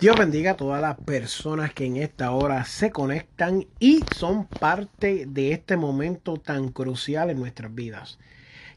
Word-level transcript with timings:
Dios 0.00 0.16
bendiga 0.16 0.52
a 0.52 0.56
todas 0.56 0.80
las 0.80 0.96
personas 0.96 1.74
que 1.74 1.84
en 1.84 1.96
esta 1.96 2.30
hora 2.30 2.64
se 2.64 2.92
conectan 2.92 3.66
y 3.80 4.04
son 4.14 4.46
parte 4.46 5.26
de 5.26 5.50
este 5.50 5.76
momento 5.76 6.36
tan 6.36 6.68
crucial 6.68 7.30
en 7.30 7.40
nuestras 7.40 7.74
vidas. 7.74 8.20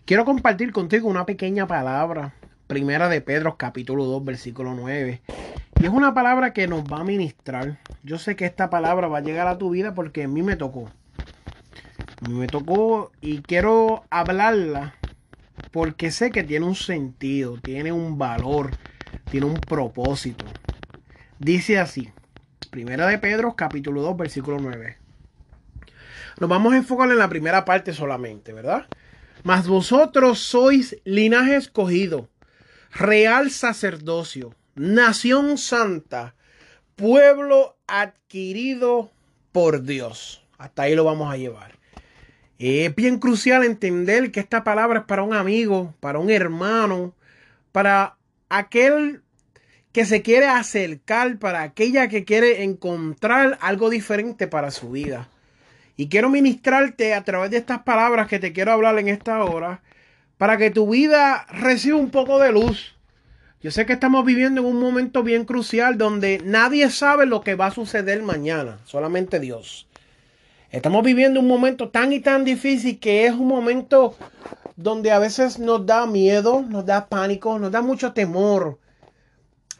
Quiero 0.05 0.25
compartir 0.25 0.72
contigo 0.72 1.08
una 1.08 1.28
pequeña 1.28 1.67
palabra, 1.67 2.33
primera 2.66 3.08
de 3.08 3.22
Pedro 3.22 3.55
capítulo 3.55 4.05
2 4.05 4.25
versículo 4.25 4.73
9. 4.73 5.22
Y 5.80 5.86
es 5.86 5.91
una 5.91 6.16
palabra 6.16 6.53
que 6.53 6.67
nos 6.67 6.86
va 6.86 7.02
a 7.02 7.03
ministrar. 7.03 7.78
Yo 8.02 8.17
sé 8.17 8.35
que 8.35 8.45
esta 8.45 8.72
palabra 8.72 9.08
va 9.08 9.19
a 9.19 9.22
llegar 9.22 9.47
a 9.47 9.59
tu 9.59 9.69
vida 9.69 9.94
porque 9.94 10.23
a 10.23 10.28
mí 10.28 10.41
me 10.41 10.56
tocó. 10.56 10.89
A 12.19 12.30
mí 12.30 12.33
me 12.33 12.47
tocó 12.47 13.11
y 13.22 13.44
quiero 13.44 14.06
hablarla 14.09 14.95
porque 15.69 16.09
sé 16.09 16.31
que 16.31 16.41
tiene 16.44 16.66
un 16.66 16.73
sentido, 16.73 17.59
tiene 17.61 17.91
un 17.91 18.17
valor, 18.17 18.72
tiene 19.30 19.45
un 19.45 19.59
propósito. 19.61 20.45
Dice 21.44 21.80
así, 21.80 22.08
Primera 22.70 23.08
de 23.08 23.17
Pedro, 23.17 23.56
capítulo 23.56 24.03
2, 24.03 24.16
versículo 24.16 24.59
9. 24.59 25.00
Nos 26.39 26.47
vamos 26.47 26.72
a 26.72 26.78
enfocar 26.78 27.09
en 27.09 27.17
la 27.17 27.30
primera 27.30 27.66
parte 27.66 27.94
solamente, 27.94 28.53
¿verdad? 28.53 28.86
Mas 29.42 29.67
vosotros 29.67 30.38
sois 30.38 30.97
linaje 31.03 31.56
escogido, 31.56 32.30
real 32.92 33.50
sacerdocio, 33.50 34.53
nación 34.75 35.58
santa, 35.58 36.36
pueblo 36.95 37.75
adquirido 37.88 39.09
por 39.52 39.81
Dios. 39.81 40.45
Hasta 40.59 40.84
ahí 40.84 40.94
lo 40.94 41.06
vamos 41.06 41.34
a 41.34 41.38
llevar. 41.38 41.80
Es 42.59 42.94
bien 42.94 43.17
crucial 43.17 43.64
entender 43.64 44.31
que 44.31 44.42
esta 44.42 44.64
palabra 44.64 45.00
es 45.00 45.06
para 45.06 45.23
un 45.23 45.34
amigo, 45.34 45.95
para 46.02 46.19
un 46.19 46.30
hermano, 46.30 47.16
para 47.72 48.16
aquel 48.47 49.20
que 49.92 50.06
se 50.06 50.22
quiere 50.22 50.47
acercar, 50.47 51.38
para 51.38 51.63
aquella 51.63 52.07
que 52.07 52.24
quiere 52.24 52.63
encontrar 52.63 53.57
algo 53.62 53.90
diferente 53.90 54.47
para 54.47 54.72
su 54.72 54.91
vida. 54.91 55.28
Y 55.97 56.07
quiero 56.07 56.29
ministrarte 56.29 57.13
a 57.13 57.24
través 57.24 57.52
de 57.52 57.57
estas 57.57 57.84
palabras 57.84 58.28
que 58.28 58.40
te 58.40 58.53
quiero 58.53 58.72
hablar 58.72 58.97
en 59.00 59.09
esta 59.09 59.44
hora, 59.44 59.81
para 60.38 60.57
que 60.57 60.72
tu 60.72 60.90
vida 60.90 61.46
reciba 61.50 61.97
un 61.97 62.09
poco 62.09 62.40
de 62.40 62.52
luz. 62.52 62.96
Yo 63.62 63.69
sé 63.69 63.85
que 63.85 63.94
estamos 63.94 64.25
viviendo 64.25 64.62
en 64.62 64.68
un 64.68 64.79
momento 64.79 65.22
bien 65.22 65.46
crucial 65.46 65.97
donde 65.97 66.41
nadie 66.44 66.90
sabe 66.90 67.25
lo 67.25 67.41
que 67.41 67.56
va 67.56 67.68
a 67.68 67.72
suceder 67.72 68.23
mañana, 68.23 68.79
solamente 68.85 69.40
Dios. 69.40 69.88
Estamos 70.72 71.03
viviendo 71.03 71.41
un 71.41 71.47
momento 71.47 71.90
tan 71.90 72.13
y 72.13 72.22
tan 72.22 72.46
difícil 72.46 72.97
que 72.97 73.28
es 73.28 73.34
un 73.34 73.47
momento 73.47 74.16
donde 74.78 75.12
a 75.12 75.19
veces 75.19 75.59
nos 75.59 75.85
da 75.85 76.08
miedo, 76.08 76.63
nos 76.68 76.85
da 76.85 77.08
pánico, 77.08 77.59
nos 77.59 77.72
da 77.72 77.81
mucho 77.81 78.13
temor 78.13 78.79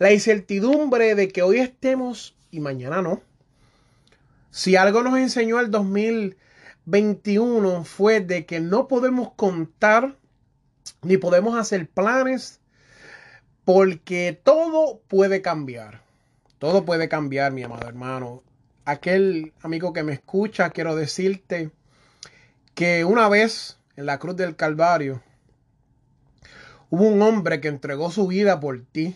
la 0.01 0.12
incertidumbre 0.12 1.13
de 1.13 1.28
que 1.28 1.44
hoy 1.44 1.59
estemos 1.59 2.35
y 2.50 2.59
mañana 2.59 3.03
no. 3.03 3.22
Si 4.50 4.75
algo 4.75 5.03
nos 5.03 5.19
enseñó 5.19 5.59
el 5.59 5.69
2021 5.69 7.84
fue 7.84 8.19
de 8.19 8.47
que 8.47 8.59
no 8.59 8.88
podemos 8.88 9.34
contar 9.34 10.16
ni 11.03 11.17
podemos 11.17 11.56
hacer 11.56 11.88
planes 11.88 12.59
porque 13.63 14.41
todo 14.44 15.01
puede 15.07 15.44
cambiar. 15.44 16.01
Todo 16.57 16.84
puede 16.84 17.07
cambiar, 17.07 17.51
mi 17.51 17.61
amado 17.61 17.88
hermano. 17.88 18.41
Aquel 18.85 19.53
amigo 19.61 19.94
que 19.94 20.01
me 20.01 20.13
escucha, 20.13 20.72
quiero 20.72 20.95
decirte 20.95 21.69
que 22.73 23.06
una 23.06 23.29
vez 23.29 23.78
en 23.95 24.07
la 24.07 24.17
cruz 24.17 24.35
del 24.35 24.56
Calvario 24.56 25.22
hubo 26.90 27.07
un 27.07 27.22
hombre 27.22 27.61
que 27.61 27.67
entregó 27.67 28.09
su 28.09 28.25
vida 28.25 28.59
por 28.59 28.81
ti 28.81 29.16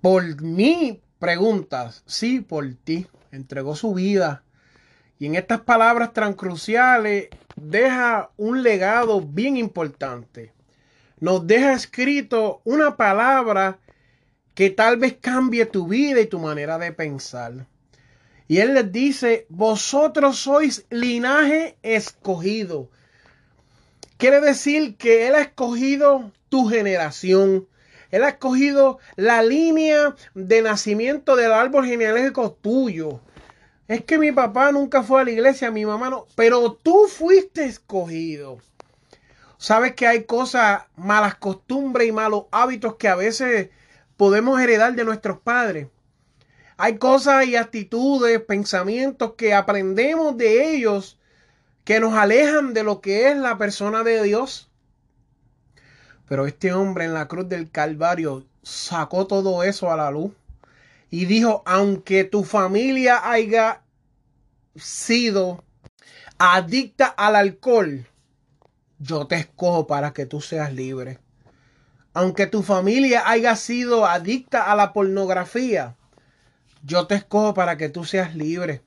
por 0.00 0.42
mí 0.42 1.00
preguntas, 1.18 2.02
sí, 2.06 2.40
por 2.40 2.66
ti, 2.84 3.06
entregó 3.32 3.74
su 3.74 3.94
vida. 3.94 4.44
Y 5.18 5.26
en 5.26 5.34
estas 5.34 5.60
palabras 5.62 6.12
tan 6.12 6.34
cruciales 6.34 7.28
deja 7.56 8.30
un 8.36 8.62
legado 8.62 9.20
bien 9.20 9.56
importante. 9.56 10.52
Nos 11.20 11.46
deja 11.46 11.72
escrito 11.72 12.62
una 12.64 12.96
palabra 12.96 13.80
que 14.54 14.70
tal 14.70 14.96
vez 14.96 15.16
cambie 15.20 15.66
tu 15.66 15.88
vida 15.88 16.20
y 16.20 16.26
tu 16.26 16.38
manera 16.38 16.78
de 16.78 16.92
pensar. 16.92 17.66
Y 18.46 18.58
él 18.58 18.74
les 18.74 18.90
dice, 18.90 19.46
vosotros 19.48 20.38
sois 20.38 20.86
linaje 20.90 21.76
escogido. 21.82 22.90
Quiere 24.16 24.40
decir 24.40 24.96
que 24.96 25.28
él 25.28 25.34
ha 25.34 25.42
escogido 25.42 26.32
tu 26.48 26.66
generación, 26.66 27.68
él 28.10 28.24
ha 28.24 28.30
escogido 28.30 28.98
la 29.16 29.42
línea 29.42 30.14
de 30.34 30.62
nacimiento 30.62 31.36
del 31.36 31.52
árbol 31.52 31.86
genealógico 31.86 32.52
tuyo. 32.52 33.20
Es 33.86 34.04
que 34.04 34.18
mi 34.18 34.32
papá 34.32 34.72
nunca 34.72 35.02
fue 35.02 35.20
a 35.20 35.24
la 35.24 35.30
iglesia, 35.30 35.70
mi 35.70 35.86
mamá 35.86 36.10
no, 36.10 36.26
pero 36.34 36.72
tú 36.72 37.06
fuiste 37.08 37.64
escogido. 37.64 38.58
Sabes 39.56 39.94
que 39.94 40.06
hay 40.06 40.24
cosas, 40.24 40.82
malas 40.96 41.34
costumbres 41.34 42.08
y 42.08 42.12
malos 42.12 42.44
hábitos 42.52 42.96
que 42.96 43.08
a 43.08 43.16
veces 43.16 43.70
podemos 44.16 44.60
heredar 44.60 44.94
de 44.94 45.04
nuestros 45.04 45.38
padres. 45.40 45.88
Hay 46.76 46.98
cosas 46.98 47.46
y 47.46 47.56
actitudes, 47.56 48.40
pensamientos 48.40 49.34
que 49.34 49.52
aprendemos 49.52 50.36
de 50.36 50.74
ellos 50.74 51.18
que 51.84 51.98
nos 51.98 52.14
alejan 52.14 52.74
de 52.74 52.84
lo 52.84 53.00
que 53.00 53.30
es 53.30 53.36
la 53.36 53.58
persona 53.58 54.04
de 54.04 54.22
Dios. 54.22 54.67
Pero 56.28 56.46
este 56.46 56.72
hombre 56.72 57.04
en 57.04 57.14
la 57.14 57.28
cruz 57.28 57.48
del 57.48 57.70
Calvario 57.70 58.44
sacó 58.62 59.26
todo 59.26 59.62
eso 59.62 59.90
a 59.90 59.96
la 59.96 60.10
luz 60.10 60.32
y 61.10 61.24
dijo, 61.24 61.62
aunque 61.64 62.24
tu 62.24 62.44
familia 62.44 63.30
haya 63.30 63.82
sido 64.76 65.64
adicta 66.38 67.06
al 67.06 67.36
alcohol, 67.36 68.06
yo 68.98 69.26
te 69.26 69.36
escojo 69.36 69.86
para 69.86 70.12
que 70.12 70.26
tú 70.26 70.40
seas 70.40 70.72
libre. 70.72 71.18
Aunque 72.12 72.46
tu 72.46 72.62
familia 72.62 73.28
haya 73.28 73.56
sido 73.56 74.06
adicta 74.06 74.70
a 74.70 74.76
la 74.76 74.92
pornografía, 74.92 75.96
yo 76.82 77.06
te 77.06 77.14
escojo 77.14 77.54
para 77.54 77.76
que 77.76 77.88
tú 77.88 78.04
seas 78.04 78.34
libre. 78.34 78.82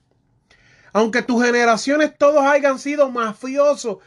Aunque 0.94 1.22
tus 1.22 1.44
generaciones 1.44 2.18
todos 2.18 2.44
hayan 2.44 2.78
sido 2.78 3.10
mafiosos, 3.10 3.98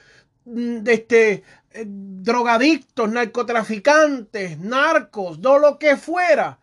mm, 0.44 0.86
este, 0.86 1.42
eh, 1.74 1.84
drogadictos, 1.86 3.10
narcotraficantes, 3.10 4.58
narcos, 4.60 5.40
todo 5.40 5.58
lo 5.58 5.78
que 5.78 5.96
fuera, 5.96 6.60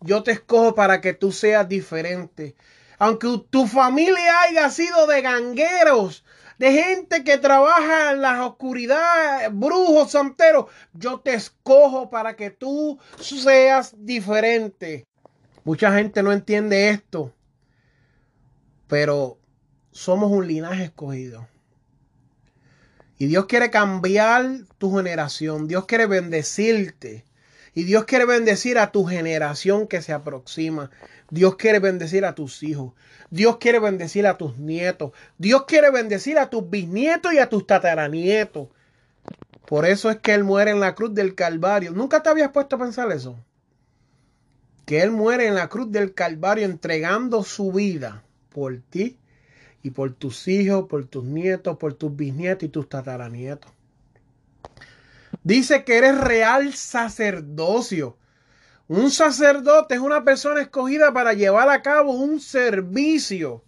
yo 0.00 0.22
te 0.22 0.32
escojo 0.32 0.74
para 0.74 1.02
que 1.02 1.12
tú 1.12 1.32
seas 1.32 1.68
diferente. 1.68 2.56
Aunque 2.98 3.28
tu 3.50 3.66
familia 3.66 4.40
haya 4.40 4.70
sido 4.70 5.06
de 5.06 5.20
gangueros, 5.20 6.24
de 6.58 6.72
gente 6.72 7.24
que 7.24 7.36
trabaja 7.36 8.12
en 8.12 8.22
la 8.22 8.46
oscuridad, 8.46 9.50
brujos, 9.52 10.12
santeros, 10.12 10.66
yo 10.94 11.20
te 11.20 11.34
escojo 11.34 12.08
para 12.08 12.34
que 12.34 12.50
tú 12.50 12.98
seas 13.20 13.94
diferente. 13.98 15.04
Mucha 15.64 15.92
gente 15.92 16.22
no 16.22 16.32
entiende 16.32 16.88
esto, 16.88 17.34
pero 18.86 19.38
somos 19.90 20.30
un 20.30 20.46
linaje 20.46 20.84
escogido. 20.84 21.46
Y 23.24 23.26
Dios 23.26 23.46
quiere 23.46 23.70
cambiar 23.70 24.44
tu 24.76 24.94
generación. 24.94 25.66
Dios 25.66 25.86
quiere 25.86 26.04
bendecirte. 26.04 27.24
Y 27.72 27.84
Dios 27.84 28.04
quiere 28.04 28.26
bendecir 28.26 28.78
a 28.78 28.92
tu 28.92 29.06
generación 29.06 29.88
que 29.88 30.02
se 30.02 30.12
aproxima. 30.12 30.90
Dios 31.30 31.56
quiere 31.56 31.78
bendecir 31.78 32.26
a 32.26 32.34
tus 32.34 32.62
hijos. 32.62 32.92
Dios 33.30 33.56
quiere 33.56 33.78
bendecir 33.78 34.26
a 34.26 34.36
tus 34.36 34.58
nietos. 34.58 35.12
Dios 35.38 35.64
quiere 35.64 35.90
bendecir 35.90 36.38
a 36.38 36.50
tus 36.50 36.68
bisnietos 36.68 37.32
y 37.32 37.38
a 37.38 37.48
tus 37.48 37.66
tataranietos. 37.66 38.68
Por 39.64 39.86
eso 39.86 40.10
es 40.10 40.18
que 40.18 40.34
Él 40.34 40.44
muere 40.44 40.72
en 40.72 40.80
la 40.80 40.94
cruz 40.94 41.14
del 41.14 41.34
Calvario. 41.34 41.92
¿Nunca 41.92 42.22
te 42.22 42.28
habías 42.28 42.50
puesto 42.50 42.76
a 42.76 42.80
pensar 42.80 43.10
eso? 43.10 43.38
Que 44.84 45.00
Él 45.00 45.12
muere 45.12 45.46
en 45.46 45.54
la 45.54 45.68
cruz 45.70 45.90
del 45.90 46.12
Calvario 46.12 46.66
entregando 46.66 47.42
su 47.42 47.72
vida 47.72 48.22
por 48.50 48.82
ti 48.90 49.16
y 49.84 49.90
por 49.90 50.14
tus 50.14 50.48
hijos, 50.48 50.86
por 50.88 51.04
tus 51.04 51.24
nietos, 51.24 51.76
por 51.76 51.92
tus 51.92 52.16
bisnietos 52.16 52.64
y 52.64 52.68
tus 52.70 52.88
tataranietos. 52.88 53.70
Dice 55.42 55.84
que 55.84 55.98
eres 55.98 56.18
real 56.18 56.72
sacerdocio. 56.72 58.16
Un 58.88 59.10
sacerdote 59.10 59.94
es 59.94 60.00
una 60.00 60.24
persona 60.24 60.62
escogida 60.62 61.12
para 61.12 61.34
llevar 61.34 61.68
a 61.68 61.82
cabo 61.82 62.12
un 62.12 62.40
servicio. 62.40 63.62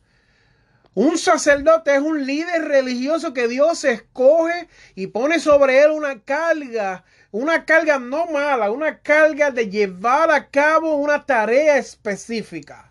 Un 0.94 1.18
sacerdote 1.18 1.94
es 1.94 2.00
un 2.00 2.24
líder 2.24 2.62
religioso 2.62 3.34
que 3.34 3.46
Dios 3.46 3.84
escoge 3.84 4.68
y 4.94 5.08
pone 5.08 5.38
sobre 5.38 5.82
él 5.82 5.90
una 5.90 6.20
carga, 6.20 7.04
una 7.30 7.66
carga 7.66 7.98
no 7.98 8.24
mala, 8.28 8.70
una 8.70 9.00
carga 9.00 9.50
de 9.50 9.68
llevar 9.68 10.30
a 10.30 10.48
cabo 10.48 10.96
una 10.96 11.26
tarea 11.26 11.76
específica. 11.76 12.90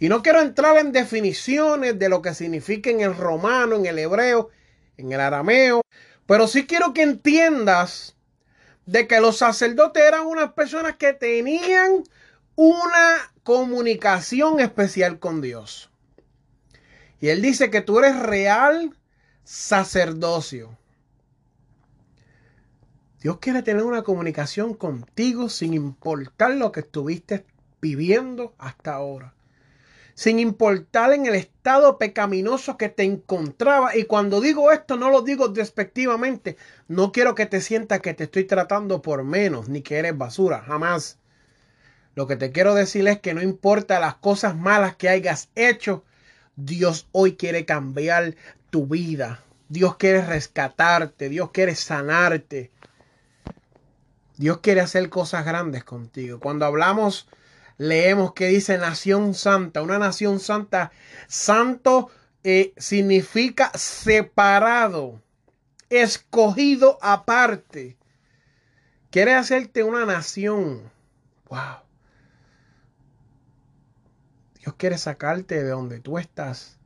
Y 0.00 0.08
no 0.08 0.22
quiero 0.22 0.40
entrar 0.40 0.76
en 0.78 0.92
definiciones 0.92 1.98
de 1.98 2.08
lo 2.08 2.22
que 2.22 2.34
significa 2.34 2.90
en 2.90 3.00
el 3.00 3.16
romano, 3.16 3.74
en 3.76 3.86
el 3.86 3.98
hebreo, 3.98 4.50
en 4.96 5.12
el 5.12 5.20
arameo, 5.20 5.82
pero 6.26 6.46
sí 6.46 6.66
quiero 6.66 6.92
que 6.92 7.02
entiendas 7.02 8.16
de 8.86 9.08
que 9.08 9.20
los 9.20 9.38
sacerdotes 9.38 10.02
eran 10.02 10.26
unas 10.26 10.52
personas 10.52 10.96
que 10.96 11.12
tenían 11.14 12.04
una 12.54 13.32
comunicación 13.42 14.60
especial 14.60 15.18
con 15.18 15.40
Dios. 15.40 15.90
Y 17.20 17.28
él 17.28 17.42
dice 17.42 17.70
que 17.70 17.80
tú 17.80 17.98
eres 17.98 18.18
real 18.20 18.96
sacerdocio. 19.42 20.78
Dios 23.20 23.38
quiere 23.40 23.62
tener 23.62 23.82
una 23.82 24.02
comunicación 24.02 24.74
contigo 24.74 25.48
sin 25.48 25.74
importar 25.74 26.52
lo 26.52 26.70
que 26.70 26.80
estuviste 26.80 27.44
viviendo 27.80 28.54
hasta 28.58 28.94
ahora 28.94 29.34
sin 30.18 30.40
importar 30.40 31.12
en 31.12 31.26
el 31.26 31.36
estado 31.36 31.96
pecaminoso 31.96 32.76
que 32.76 32.88
te 32.88 33.04
encontraba. 33.04 33.96
Y 33.96 34.02
cuando 34.02 34.40
digo 34.40 34.72
esto, 34.72 34.96
no 34.96 35.10
lo 35.10 35.22
digo 35.22 35.46
despectivamente. 35.46 36.56
No 36.88 37.12
quiero 37.12 37.36
que 37.36 37.46
te 37.46 37.60
sientas 37.60 38.00
que 38.00 38.14
te 38.14 38.24
estoy 38.24 38.42
tratando 38.42 39.00
por 39.00 39.22
menos, 39.22 39.68
ni 39.68 39.80
que 39.80 39.96
eres 39.96 40.18
basura, 40.18 40.60
jamás. 40.60 41.18
Lo 42.16 42.26
que 42.26 42.34
te 42.34 42.50
quiero 42.50 42.74
decir 42.74 43.06
es 43.06 43.20
que 43.20 43.32
no 43.32 43.42
importa 43.42 44.00
las 44.00 44.16
cosas 44.16 44.56
malas 44.56 44.96
que 44.96 45.08
hayas 45.08 45.50
hecho, 45.54 46.02
Dios 46.56 47.06
hoy 47.12 47.36
quiere 47.36 47.64
cambiar 47.64 48.34
tu 48.70 48.88
vida. 48.88 49.44
Dios 49.68 49.98
quiere 49.98 50.26
rescatarte, 50.26 51.28
Dios 51.28 51.52
quiere 51.52 51.76
sanarte. 51.76 52.72
Dios 54.36 54.58
quiere 54.58 54.80
hacer 54.80 55.08
cosas 55.10 55.44
grandes 55.44 55.84
contigo. 55.84 56.40
Cuando 56.40 56.66
hablamos 56.66 57.28
leemos 57.78 58.34
que 58.34 58.48
dice 58.48 58.76
nación 58.76 59.34
santa. 59.34 59.82
Una 59.82 59.98
nación 59.98 60.40
santa. 60.40 60.92
Santo 61.28 62.10
eh, 62.44 62.74
significa 62.76 63.70
separado, 63.74 65.22
escogido 65.88 66.98
aparte. 67.00 67.96
Quiere 69.10 69.34
hacerte 69.34 69.82
una 69.84 70.04
nación. 70.04 70.90
Wow. 71.48 71.78
Dios 74.60 74.74
quiere 74.76 74.98
sacarte 74.98 75.62
de 75.62 75.70
donde 75.70 76.00
tú 76.00 76.18
estás 76.18 76.78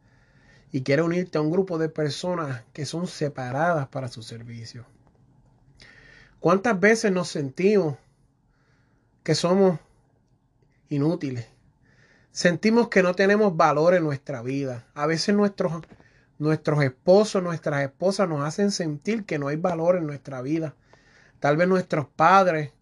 y 0.70 0.82
quiere 0.82 1.02
unirte 1.02 1.38
a 1.38 1.40
un 1.40 1.50
grupo 1.50 1.78
de 1.78 1.88
personas 1.88 2.62
que 2.72 2.86
son 2.86 3.06
separadas 3.06 3.88
para 3.88 4.08
su 4.08 4.22
servicio. 4.22 4.86
¿Cuántas 6.38 6.78
veces 6.78 7.12
nos 7.12 7.28
sentimos 7.28 7.96
que 9.22 9.34
somos 9.34 9.78
inútiles. 10.92 11.46
Sentimos 12.30 12.88
que 12.88 13.02
no 13.02 13.14
tenemos 13.14 13.56
valor 13.56 13.94
en 13.94 14.04
nuestra 14.04 14.42
vida. 14.42 14.86
A 14.94 15.06
veces 15.06 15.34
nuestros, 15.34 15.82
nuestros 16.38 16.82
esposos, 16.82 17.42
nuestras 17.42 17.82
esposas 17.82 18.28
nos 18.28 18.42
hacen 18.46 18.70
sentir 18.70 19.24
que 19.24 19.38
no 19.38 19.48
hay 19.48 19.56
valor 19.56 19.96
en 19.96 20.06
nuestra 20.06 20.40
vida. 20.42 20.74
Tal 21.40 21.56
vez 21.56 21.68
nuestros 21.68 22.06
padres, 22.06 22.72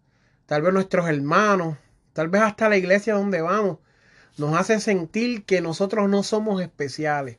tal 0.45 0.61
vez 0.61 0.73
nuestros 0.73 1.09
hermanos, 1.09 1.77
tal 2.13 2.29
vez 2.29 2.41
hasta 2.41 2.69
la 2.69 2.77
iglesia 2.77 3.13
donde 3.13 3.41
vamos, 3.41 3.79
nos 4.37 4.55
hace 4.55 4.79
sentir 4.79 5.45
que 5.45 5.61
nosotros 5.61 6.09
no 6.09 6.23
somos 6.23 6.61
especiales. 6.61 7.37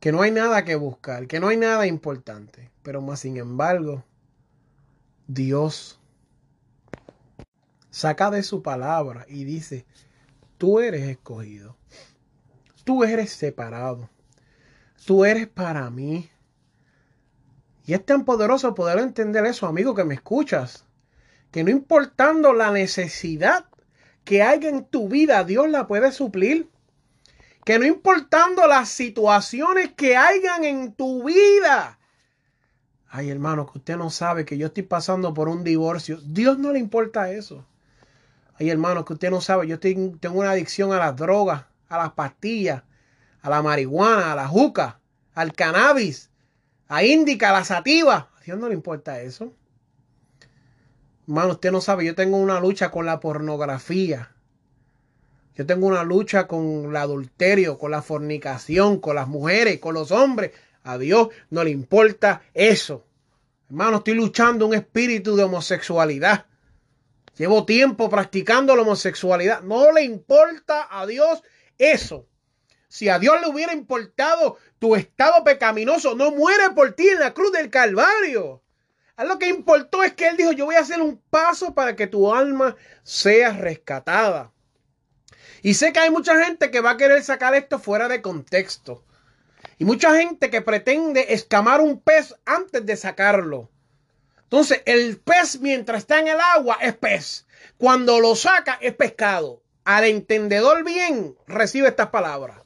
Que 0.00 0.12
no 0.12 0.22
hay 0.22 0.30
nada 0.30 0.64
que 0.64 0.74
buscar, 0.74 1.26
que 1.26 1.40
no 1.40 1.48
hay 1.48 1.56
nada 1.56 1.86
importante. 1.86 2.70
Pero 2.82 3.00
más 3.00 3.20
sin 3.20 3.36
embargo, 3.36 4.04
Dios 5.26 6.01
saca 7.92 8.30
de 8.32 8.42
su 8.42 8.62
palabra 8.62 9.26
y 9.28 9.44
dice, 9.44 9.86
tú 10.58 10.80
eres 10.80 11.02
escogido, 11.02 11.76
tú 12.82 13.04
eres 13.04 13.30
separado, 13.30 14.10
tú 15.06 15.24
eres 15.24 15.46
para 15.46 15.88
mí. 15.90 16.28
Y 17.84 17.94
es 17.94 18.04
tan 18.04 18.24
poderoso 18.24 18.74
poder 18.74 18.98
entender 18.98 19.46
eso, 19.46 19.66
amigo, 19.66 19.94
que 19.94 20.04
me 20.04 20.14
escuchas, 20.14 20.86
que 21.52 21.62
no 21.62 21.70
importando 21.70 22.52
la 22.52 22.72
necesidad 22.72 23.66
que 24.24 24.42
haya 24.42 24.68
en 24.68 24.84
tu 24.84 25.08
vida, 25.08 25.44
Dios 25.44 25.68
la 25.68 25.86
puede 25.86 26.10
suplir. 26.10 26.68
Que 27.64 27.78
no 27.78 27.86
importando 27.86 28.66
las 28.66 28.88
situaciones 28.88 29.92
que 29.92 30.16
hayan 30.16 30.64
en 30.64 30.92
tu 30.94 31.22
vida, 31.22 31.98
Ay, 33.14 33.28
hermano, 33.28 33.70
que 33.70 33.76
usted 33.76 33.98
no 33.98 34.08
sabe 34.08 34.46
que 34.46 34.56
yo 34.56 34.68
estoy 34.68 34.84
pasando 34.84 35.34
por 35.34 35.46
un 35.50 35.64
divorcio. 35.64 36.18
Dios 36.24 36.58
no 36.58 36.72
le 36.72 36.78
importa 36.78 37.30
eso. 37.30 37.66
Ay, 38.62 38.70
hermano, 38.70 39.04
que 39.04 39.14
usted 39.14 39.28
no 39.28 39.40
sabe, 39.40 39.66
yo 39.66 39.80
tengo 39.80 40.38
una 40.38 40.52
adicción 40.52 40.92
a 40.92 40.98
las 40.98 41.16
drogas, 41.16 41.64
a 41.88 41.98
las 41.98 42.12
pastillas, 42.12 42.84
a 43.40 43.50
la 43.50 43.60
marihuana, 43.60 44.30
a 44.30 44.36
la 44.36 44.46
juca, 44.46 45.00
al 45.34 45.52
cannabis, 45.52 46.30
a 46.86 47.02
índica, 47.02 47.50
a 47.50 47.54
la 47.54 47.64
sativa. 47.64 48.30
A 48.38 48.40
Dios 48.44 48.56
no 48.60 48.68
le 48.68 48.74
importa 48.74 49.20
eso. 49.20 49.52
Hermano, 51.26 51.54
usted 51.54 51.72
no 51.72 51.80
sabe, 51.80 52.04
yo 52.04 52.14
tengo 52.14 52.36
una 52.36 52.60
lucha 52.60 52.92
con 52.92 53.04
la 53.04 53.18
pornografía. 53.18 54.30
Yo 55.56 55.66
tengo 55.66 55.88
una 55.88 56.04
lucha 56.04 56.46
con 56.46 56.84
el 56.84 56.96
adulterio, 56.96 57.78
con 57.78 57.90
la 57.90 58.00
fornicación, 58.00 59.00
con 59.00 59.16
las 59.16 59.26
mujeres, 59.26 59.80
con 59.80 59.94
los 59.94 60.12
hombres. 60.12 60.52
A 60.84 60.98
Dios 60.98 61.30
no 61.50 61.64
le 61.64 61.70
importa 61.70 62.42
eso. 62.54 63.04
Hermano, 63.68 63.96
estoy 63.96 64.14
luchando 64.14 64.68
un 64.68 64.74
espíritu 64.74 65.34
de 65.34 65.42
homosexualidad. 65.42 66.46
Llevo 67.36 67.64
tiempo 67.64 68.10
practicando 68.10 68.76
la 68.76 68.82
homosexualidad. 68.82 69.62
No 69.62 69.90
le 69.92 70.02
importa 70.02 70.88
a 70.90 71.06
Dios 71.06 71.42
eso. 71.78 72.26
Si 72.88 73.08
a 73.08 73.18
Dios 73.18 73.40
le 73.40 73.48
hubiera 73.48 73.72
importado 73.72 74.58
tu 74.78 74.94
estado 74.96 75.42
pecaminoso, 75.44 76.14
no 76.14 76.30
muere 76.30 76.70
por 76.74 76.92
ti 76.92 77.08
en 77.08 77.20
la 77.20 77.32
cruz 77.32 77.52
del 77.52 77.70
Calvario. 77.70 78.62
A 79.16 79.24
lo 79.24 79.38
que 79.38 79.48
importó 79.48 80.02
es 80.02 80.12
que 80.12 80.28
Él 80.28 80.36
dijo, 80.36 80.52
yo 80.52 80.66
voy 80.66 80.74
a 80.74 80.80
hacer 80.80 81.00
un 81.00 81.22
paso 81.30 81.74
para 81.74 81.96
que 81.96 82.06
tu 82.06 82.34
alma 82.34 82.76
sea 83.02 83.52
rescatada. 83.52 84.52
Y 85.62 85.74
sé 85.74 85.92
que 85.92 86.00
hay 86.00 86.10
mucha 86.10 86.44
gente 86.44 86.70
que 86.70 86.80
va 86.80 86.90
a 86.90 86.96
querer 86.96 87.22
sacar 87.22 87.54
esto 87.54 87.78
fuera 87.78 88.08
de 88.08 88.20
contexto. 88.20 89.04
Y 89.78 89.84
mucha 89.84 90.14
gente 90.16 90.50
que 90.50 90.60
pretende 90.60 91.32
escamar 91.32 91.80
un 91.80 92.00
pez 92.00 92.34
antes 92.44 92.84
de 92.84 92.96
sacarlo. 92.96 93.70
Entonces, 94.52 94.82
el 94.84 95.18
pez 95.18 95.60
mientras 95.60 96.00
está 96.00 96.20
en 96.20 96.28
el 96.28 96.38
agua 96.38 96.76
es 96.82 96.94
pez. 96.94 97.46
Cuando 97.78 98.20
lo 98.20 98.36
saca 98.36 98.78
es 98.82 98.94
pescado. 98.94 99.62
Al 99.82 100.04
entendedor 100.04 100.84
bien 100.84 101.34
recibe 101.46 101.88
estas 101.88 102.10
palabras. 102.10 102.58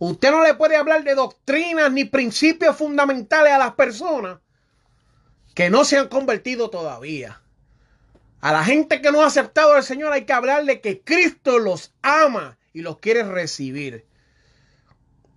Usted 0.00 0.32
no 0.32 0.42
le 0.42 0.54
puede 0.54 0.74
hablar 0.74 1.04
de 1.04 1.14
doctrinas 1.14 1.92
ni 1.92 2.04
principios 2.04 2.76
fundamentales 2.76 3.52
a 3.52 3.58
las 3.58 3.74
personas 3.74 4.40
que 5.54 5.70
no 5.70 5.84
se 5.84 5.96
han 5.96 6.08
convertido 6.08 6.70
todavía. 6.70 7.40
A 8.40 8.50
la 8.50 8.64
gente 8.64 9.00
que 9.00 9.12
no 9.12 9.22
ha 9.22 9.26
aceptado 9.26 9.74
al 9.74 9.84
Señor 9.84 10.12
hay 10.12 10.24
que 10.24 10.32
hablarle 10.32 10.80
que 10.80 11.02
Cristo 11.02 11.60
los 11.60 11.94
ama 12.02 12.58
y 12.72 12.82
los 12.82 12.98
quiere 12.98 13.22
recibir. 13.22 14.06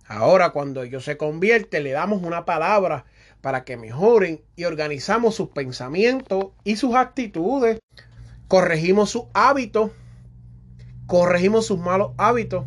Ahora 0.08 0.50
cuando 0.50 0.82
ellos 0.82 1.04
se 1.04 1.18
convierten 1.18 1.84
le 1.84 1.92
damos 1.92 2.22
una 2.22 2.46
palabra 2.46 3.04
para 3.42 3.64
que 3.64 3.76
mejoren 3.76 4.42
y 4.56 4.64
organizamos 4.64 5.34
sus 5.34 5.50
pensamientos 5.50 6.46
y 6.64 6.76
sus 6.76 6.94
actitudes. 6.94 7.78
Corregimos 8.48 9.10
sus 9.10 9.24
hábitos, 9.34 9.90
corregimos 11.06 11.66
sus 11.66 11.78
malos 11.78 12.12
hábitos 12.16 12.64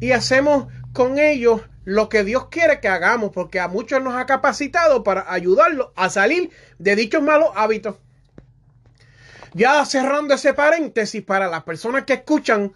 y 0.00 0.10
hacemos 0.10 0.66
con 0.92 1.20
ellos 1.20 1.62
lo 1.84 2.08
que 2.08 2.24
Dios 2.24 2.48
quiere 2.48 2.80
que 2.80 2.88
hagamos, 2.88 3.30
porque 3.30 3.60
a 3.60 3.68
muchos 3.68 4.02
nos 4.02 4.14
ha 4.14 4.26
capacitado 4.26 5.04
para 5.04 5.32
ayudarlos 5.32 5.90
a 5.94 6.10
salir 6.10 6.50
de 6.78 6.96
dichos 6.96 7.22
malos 7.22 7.50
hábitos. 7.54 7.96
Ya 9.54 9.84
cerrando 9.84 10.34
ese 10.34 10.54
paréntesis 10.54 11.22
para 11.22 11.48
las 11.48 11.62
personas 11.62 12.04
que 12.04 12.14
escuchan 12.14 12.72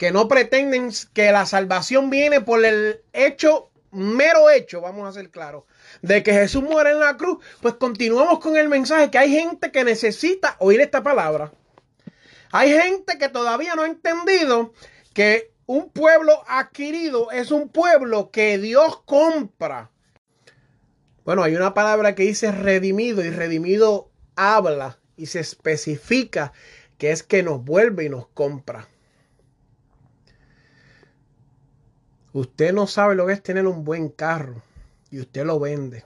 que 0.00 0.12
no 0.12 0.28
pretenden 0.28 0.88
que 1.12 1.30
la 1.30 1.44
salvación 1.44 2.08
viene 2.08 2.40
por 2.40 2.64
el 2.64 3.02
hecho, 3.12 3.70
mero 3.90 4.48
hecho, 4.48 4.80
vamos 4.80 5.06
a 5.06 5.12
ser 5.12 5.28
claros, 5.28 5.64
de 6.00 6.22
que 6.22 6.32
Jesús 6.32 6.62
muere 6.62 6.92
en 6.92 7.00
la 7.00 7.18
cruz, 7.18 7.44
pues 7.60 7.74
continuamos 7.74 8.40
con 8.40 8.56
el 8.56 8.70
mensaje 8.70 9.10
que 9.10 9.18
hay 9.18 9.30
gente 9.30 9.70
que 9.70 9.84
necesita 9.84 10.56
oír 10.58 10.80
esta 10.80 11.02
palabra. 11.02 11.52
Hay 12.50 12.72
gente 12.72 13.18
que 13.18 13.28
todavía 13.28 13.74
no 13.74 13.82
ha 13.82 13.88
entendido 13.88 14.72
que 15.12 15.52
un 15.66 15.90
pueblo 15.90 16.44
adquirido 16.48 17.30
es 17.30 17.50
un 17.50 17.68
pueblo 17.68 18.30
que 18.30 18.56
Dios 18.56 19.02
compra. 19.04 19.90
Bueno, 21.26 21.42
hay 21.42 21.54
una 21.56 21.74
palabra 21.74 22.14
que 22.14 22.22
dice 22.22 22.52
redimido 22.52 23.22
y 23.22 23.28
redimido 23.28 24.10
habla 24.34 24.98
y 25.18 25.26
se 25.26 25.40
especifica 25.40 26.54
que 26.96 27.10
es 27.10 27.22
que 27.22 27.42
nos 27.42 27.62
vuelve 27.62 28.04
y 28.04 28.08
nos 28.08 28.28
compra. 28.28 28.88
Usted 32.32 32.72
no 32.72 32.86
sabe 32.86 33.14
lo 33.14 33.26
que 33.26 33.32
es 33.32 33.42
tener 33.42 33.66
un 33.66 33.84
buen 33.84 34.08
carro 34.08 34.62
y 35.10 35.20
usted 35.20 35.44
lo 35.44 35.58
vende. 35.58 36.04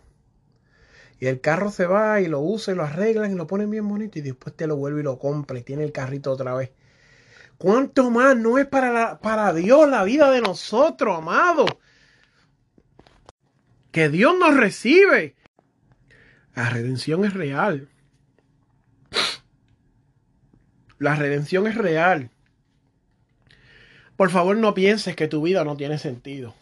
Y 1.21 1.27
el 1.27 1.41
carro 1.41 1.71
se 1.71 1.87
va 1.87 2.21
y 2.21 2.27
lo 2.27 2.41
usa 2.41 2.75
y 2.75 2.77
lo 2.77 2.85
arreglan 2.85 3.33
y 3.33 3.35
lo 3.35 3.47
ponen 3.47 3.71
bien 3.71 3.89
bonito 3.89 4.19
y 4.19 4.23
después 4.23 4.57
te 4.57 4.67
lo 4.67 4.77
vuelve 4.77 5.01
y 5.01 5.05
lo 5.05 5.19
compra 5.19 5.59
y 5.59 5.63
tiene 5.63 5.85
el 5.85 5.93
carrito 5.93 6.33
otra 6.33 6.55
vez. 6.55 6.71
¿Cuánto 7.59 8.11
más 8.11 8.37
no 8.37 8.59
es 8.59 8.67
para, 8.67 9.21
para 9.21 9.53
Dios 9.53 9.89
la 9.89 10.03
vida 10.05 10.31
de 10.31 10.41
nosotros, 10.41 11.17
amado? 11.17 11.67
Que 13.93 14.09
Dios 14.09 14.35
nos 14.39 14.57
recibe. 14.57 15.37
La 16.55 16.69
redención 16.69 17.25
es 17.25 17.35
real. 17.35 17.89
La 20.99 21.15
redención 21.15 21.67
es 21.67 21.77
real. 21.77 22.31
Por 24.17 24.31
favor, 24.31 24.57
no 24.57 24.75
pienses 24.75 25.17
que 25.17 25.29
tu 25.29 25.43
vida 25.43 25.65
no 25.65 25.77
tiene 25.77 25.99
sentido. 25.99 26.55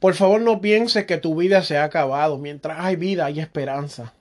Por 0.00 0.14
favor, 0.14 0.40
no 0.40 0.60
pienses 0.60 1.06
que 1.06 1.16
tu 1.16 1.36
vida 1.36 1.62
se 1.62 1.78
ha 1.78 1.84
acabado. 1.84 2.38
Mientras 2.38 2.78
hay 2.80 2.96
vida, 2.96 3.26
hay 3.26 3.40
esperanza. 3.40 4.12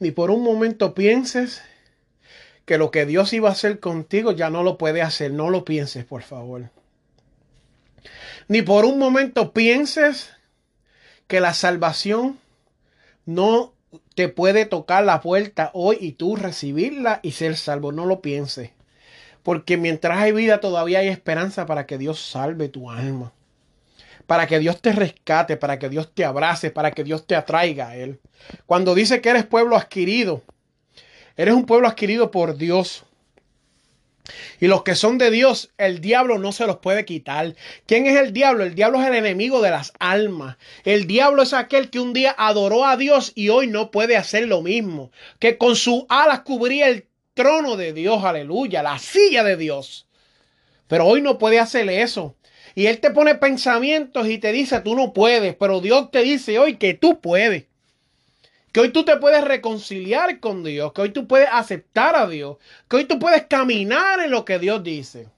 Ni 0.00 0.10
por 0.10 0.30
un 0.30 0.42
momento 0.42 0.94
pienses 0.94 1.62
que 2.64 2.76
lo 2.76 2.90
que 2.90 3.06
Dios 3.06 3.32
iba 3.32 3.48
a 3.48 3.52
hacer 3.52 3.80
contigo 3.80 4.32
ya 4.32 4.50
no 4.50 4.62
lo 4.62 4.76
puede 4.76 5.00
hacer. 5.00 5.32
No 5.32 5.48
lo 5.48 5.64
pienses, 5.64 6.04
por 6.04 6.22
favor. 6.22 6.70
Ni 8.48 8.62
por 8.62 8.84
un 8.84 8.98
momento 8.98 9.52
pienses 9.52 10.30
que 11.28 11.40
la 11.40 11.54
salvación 11.54 12.38
no 13.24 13.72
te 14.14 14.28
puede 14.28 14.66
tocar 14.66 15.04
la 15.04 15.20
puerta 15.20 15.70
hoy 15.74 15.98
y 16.00 16.12
tú 16.12 16.36
recibirla 16.36 17.20
y 17.22 17.32
ser 17.32 17.56
salvo. 17.56 17.92
No 17.92 18.06
lo 18.06 18.20
pienses. 18.20 18.70
Porque 19.42 19.76
mientras 19.76 20.18
hay 20.18 20.32
vida 20.32 20.60
todavía 20.60 21.00
hay 21.00 21.08
esperanza 21.08 21.66
para 21.66 21.86
que 21.86 21.98
Dios 21.98 22.20
salve 22.20 22.68
tu 22.68 22.90
alma. 22.90 23.32
Para 24.26 24.46
que 24.46 24.58
Dios 24.58 24.80
te 24.80 24.92
rescate, 24.92 25.56
para 25.56 25.78
que 25.78 25.88
Dios 25.88 26.14
te 26.14 26.24
abrace, 26.24 26.70
para 26.70 26.92
que 26.92 27.04
Dios 27.04 27.26
te 27.26 27.34
atraiga 27.34 27.88
a 27.88 27.96
Él. 27.96 28.20
Cuando 28.66 28.94
dice 28.94 29.20
que 29.20 29.30
eres 29.30 29.44
pueblo 29.44 29.76
adquirido, 29.76 30.42
eres 31.36 31.54
un 31.54 31.66
pueblo 31.66 31.88
adquirido 31.88 32.30
por 32.30 32.56
Dios. 32.56 33.04
Y 34.60 34.68
los 34.68 34.82
que 34.82 34.94
son 34.94 35.18
de 35.18 35.30
Dios, 35.30 35.72
el 35.78 36.00
diablo 36.00 36.38
no 36.38 36.52
se 36.52 36.66
los 36.66 36.78
puede 36.78 37.04
quitar. 37.04 37.54
¿Quién 37.86 38.06
es 38.06 38.16
el 38.16 38.32
diablo? 38.32 38.64
El 38.64 38.74
diablo 38.74 39.00
es 39.00 39.08
el 39.08 39.14
enemigo 39.14 39.60
de 39.60 39.70
las 39.70 39.92
almas. 39.98 40.56
El 40.84 41.06
diablo 41.06 41.42
es 41.42 41.52
aquel 41.52 41.90
que 41.90 41.98
un 41.98 42.12
día 42.12 42.34
adoró 42.38 42.84
a 42.84 42.96
Dios 42.96 43.32
y 43.34 43.48
hoy 43.48 43.66
no 43.66 43.90
puede 43.90 44.16
hacer 44.16 44.46
lo 44.46 44.62
mismo. 44.62 45.10
Que 45.38 45.58
con 45.58 45.74
sus 45.74 46.04
alas 46.08 46.40
cubría 46.40 46.88
el 46.88 47.06
trono 47.34 47.76
de 47.76 47.92
Dios, 47.92 48.22
aleluya, 48.24 48.82
la 48.82 48.98
silla 48.98 49.42
de 49.42 49.56
Dios. 49.56 50.06
Pero 50.86 51.06
hoy 51.06 51.20
no 51.20 51.38
puede 51.38 51.58
hacer 51.58 51.88
eso. 51.90 52.36
Y 52.74 52.86
Él 52.86 53.00
te 53.00 53.10
pone 53.10 53.34
pensamientos 53.34 54.28
y 54.28 54.38
te 54.38 54.52
dice, 54.52 54.80
tú 54.80 54.94
no 54.94 55.12
puedes, 55.12 55.54
pero 55.56 55.80
Dios 55.80 56.10
te 56.10 56.22
dice 56.22 56.58
hoy 56.58 56.76
que 56.76 56.94
tú 56.94 57.20
puedes. 57.20 57.64
Que 58.72 58.80
hoy 58.80 58.88
tú 58.88 59.04
te 59.04 59.18
puedes 59.18 59.44
reconciliar 59.44 60.40
con 60.40 60.64
Dios, 60.64 60.92
que 60.92 61.02
hoy 61.02 61.10
tú 61.10 61.28
puedes 61.28 61.48
aceptar 61.52 62.16
a 62.16 62.26
Dios, 62.26 62.56
que 62.88 62.96
hoy 62.96 63.04
tú 63.04 63.18
puedes 63.18 63.46
caminar 63.46 64.20
en 64.20 64.30
lo 64.30 64.44
que 64.46 64.58
Dios 64.58 64.82
dice. 64.82 65.28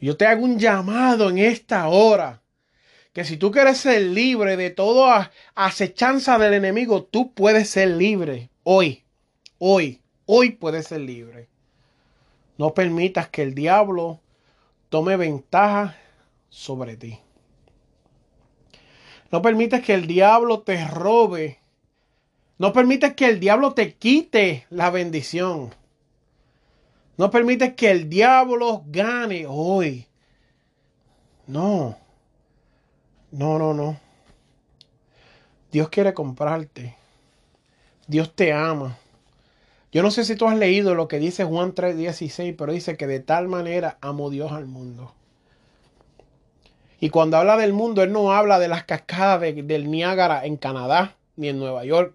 Yo 0.00 0.16
te 0.16 0.26
hago 0.26 0.44
un 0.44 0.58
llamado 0.58 1.28
en 1.28 1.38
esta 1.38 1.88
hora, 1.88 2.40
que 3.12 3.24
si 3.24 3.36
tú 3.36 3.50
quieres 3.50 3.78
ser 3.78 4.00
libre 4.00 4.56
de 4.56 4.70
toda 4.70 5.30
acechanza 5.54 6.38
del 6.38 6.54
enemigo, 6.54 7.04
tú 7.04 7.34
puedes 7.34 7.68
ser 7.68 7.88
libre 7.88 8.48
hoy, 8.62 9.04
hoy, 9.58 10.00
hoy 10.24 10.52
puedes 10.52 10.86
ser 10.86 11.02
libre. 11.02 11.48
No 12.56 12.72
permitas 12.72 13.28
que 13.28 13.42
el 13.42 13.54
diablo 13.54 14.20
tome 14.88 15.16
ventaja 15.16 15.96
sobre 16.48 16.96
ti. 16.96 17.18
No 19.30 19.42
permites 19.42 19.82
que 19.82 19.94
el 19.94 20.06
diablo 20.06 20.60
te 20.62 20.84
robe. 20.86 21.58
No 22.58 22.72
permites 22.72 23.14
que 23.14 23.26
el 23.26 23.38
diablo 23.38 23.74
te 23.74 23.94
quite 23.94 24.66
la 24.70 24.90
bendición. 24.90 25.72
No 27.16 27.30
permites 27.30 27.74
que 27.74 27.90
el 27.90 28.08
diablo 28.08 28.82
gane 28.86 29.46
hoy. 29.48 30.06
No. 31.46 31.96
No, 33.30 33.58
no, 33.58 33.72
no. 33.72 34.00
Dios 35.70 35.88
quiere 35.90 36.12
comprarte. 36.12 36.96
Dios 38.08 38.34
te 38.34 38.52
ama. 38.52 38.98
Yo 39.92 40.02
no 40.02 40.10
sé 40.10 40.24
si 40.24 40.34
tú 40.34 40.48
has 40.48 40.56
leído 40.56 40.94
lo 40.94 41.06
que 41.06 41.18
dice 41.18 41.44
Juan 41.44 41.74
3:16, 41.74 42.54
pero 42.56 42.72
dice 42.72 42.96
que 42.96 43.06
de 43.06 43.20
tal 43.20 43.46
manera 43.48 43.98
amó 44.00 44.30
Dios 44.30 44.50
al 44.50 44.66
mundo 44.66 45.12
y 47.00 47.08
cuando 47.08 47.38
habla 47.38 47.56
del 47.56 47.72
mundo, 47.72 48.02
él 48.02 48.12
no 48.12 48.32
habla 48.32 48.58
de 48.58 48.68
las 48.68 48.84
cascadas 48.84 49.40
del 49.40 49.90
Niágara 49.90 50.44
en 50.44 50.58
Canadá, 50.58 51.16
ni 51.36 51.48
en 51.48 51.58
Nueva 51.58 51.84
York, 51.86 52.14